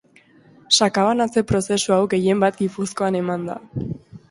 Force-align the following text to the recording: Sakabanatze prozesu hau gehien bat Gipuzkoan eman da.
Sakabanatze 0.77 1.43
prozesu 1.51 1.95
hau 1.97 2.01
gehien 2.15 2.43
bat 2.47 2.59
Gipuzkoan 2.65 3.21
eman 3.23 3.49
da. 3.53 3.63